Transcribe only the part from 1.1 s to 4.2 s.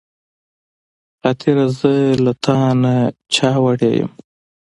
خاطره زه له تا نه چا وړې يم